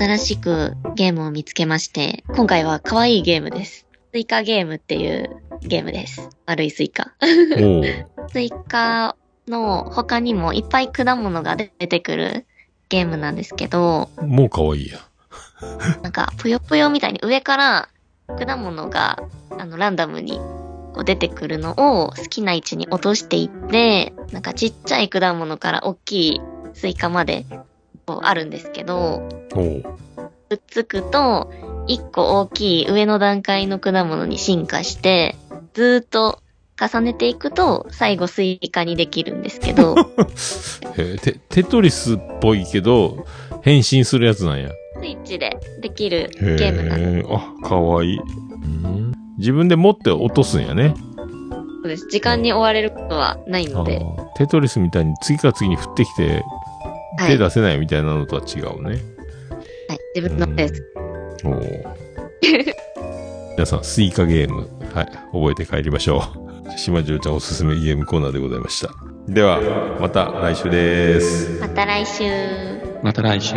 [0.00, 3.86] 新しくゲームを見つけまして、今回は可愛いゲームです。
[4.14, 6.30] スイカゲームっていうゲームです。
[6.46, 7.12] 丸いスイカ。
[8.32, 9.14] スイカ
[9.46, 12.46] の他にもいっぱい果物が出てくる
[12.88, 15.00] ゲームなんですけど、もう可愛いや。
[16.02, 17.90] なんかぷよぷよみたいに上から
[18.38, 19.22] 果物が
[19.58, 20.38] あのランダムに
[20.94, 26.40] こう出てくるのを好きな位置に落としていって、なんかちっちゃい果物から大きい
[26.72, 27.44] スイカまで
[28.10, 29.22] こうあるんですけど。
[30.48, 31.52] くっつくと、
[31.86, 35.36] 一個大きい上の段階の果物に進化して、
[35.74, 36.40] ずーっと
[36.80, 39.94] 重ねていくと、最後スイカにできるんですけど、
[40.98, 43.26] えーテ、テトリスっぽいけど、
[43.62, 44.70] 変身するやつなんや。
[45.00, 47.24] スイッチでできるへゲームなんでえ。
[47.30, 48.18] あ、かわいい。
[48.18, 48.22] う
[48.88, 50.94] ん自分で持って落とすんやね。
[51.82, 52.08] すです。
[52.10, 56.44] 時間に追われることはないあので、ーテトリスみたいに次から次に降ってきて、はい
[57.26, 59.02] 手出せないみたいなのとは違うね。
[59.88, 60.84] はい、自分のペース。
[61.44, 62.10] おー
[63.60, 66.22] 皆さん、スイカゲーム、はい、覚えて帰りましょ
[66.74, 66.78] う。
[66.78, 68.94] 島次郎ちゃんおすすめゲームコーナーでございました。
[69.28, 69.60] では、
[70.00, 71.60] また来週です。
[71.60, 72.24] また来週。
[73.02, 73.56] また来週。